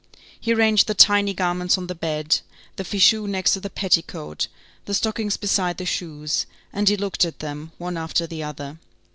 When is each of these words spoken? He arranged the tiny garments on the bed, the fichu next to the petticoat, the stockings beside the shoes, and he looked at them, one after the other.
He 0.39 0.51
arranged 0.51 0.87
the 0.87 0.95
tiny 0.95 1.31
garments 1.31 1.77
on 1.77 1.85
the 1.85 1.93
bed, 1.93 2.39
the 2.75 2.83
fichu 2.83 3.27
next 3.27 3.53
to 3.53 3.59
the 3.59 3.69
petticoat, 3.69 4.47
the 4.85 4.95
stockings 4.95 5.37
beside 5.37 5.77
the 5.77 5.85
shoes, 5.85 6.47
and 6.73 6.89
he 6.89 6.97
looked 6.97 7.23
at 7.23 7.37
them, 7.37 7.71
one 7.77 7.97
after 7.97 8.25
the 8.25 8.41
other. 8.41 8.79